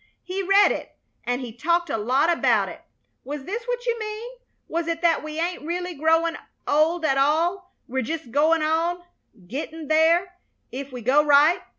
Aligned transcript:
He 0.23 0.41
read 0.41 0.71
it, 0.71 0.97
and 1.25 1.41
he 1.41 1.53
talked 1.53 1.89
a 1.91 1.97
lot 1.99 2.31
about 2.35 2.69
it. 2.69 2.81
Was 3.23 3.43
this 3.43 3.63
what 3.67 3.85
you 3.85 3.97
mean? 3.99 4.29
Was 4.67 4.87
it 4.87 5.01
that 5.03 5.21
we 5.23 5.39
ain't 5.39 5.61
really 5.61 5.93
growin' 5.93 6.39
old 6.67 7.05
at 7.05 7.19
all, 7.19 7.75
we're 7.87 8.01
jest 8.01 8.31
goin' 8.31 8.63
on, 8.63 9.03
gettin' 9.47 9.89
there, 9.89 10.39
if 10.71 10.91
we 10.91 11.01
go 11.03 11.23
right? 11.23 11.59